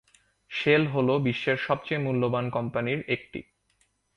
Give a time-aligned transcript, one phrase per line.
[0.51, 3.39] Shell হল বিশ্বের সবচেয়ে মূল্যবান কোম্পানির মধ্যে একটি।